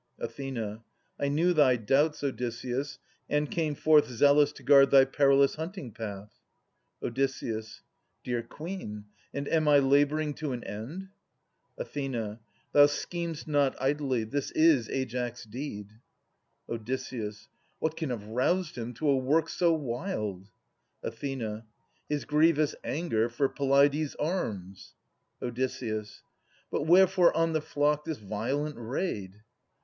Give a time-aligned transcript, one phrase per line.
[0.19, 0.39] Ath.
[1.19, 2.97] I knew thy doubts, Odysseus,
[3.29, 6.33] and came forth Zealous to guard thy perilous hunting path.
[7.03, 7.19] Od.
[8.23, 9.05] Dear Queen!
[9.31, 11.09] and am I labouring to an end?
[11.79, 11.93] Ath.
[12.71, 14.23] Thou schem'st not idly.
[14.23, 15.91] This is Aias' deed.
[16.67, 16.89] Op.
[17.77, 20.49] What can have roused him to a work so wild?
[21.05, 21.21] Ath.
[22.09, 24.95] His grievous anger for Peleides' arms.
[25.43, 25.59] Od.
[26.71, 29.43] But wherefore on the flock this violent raid?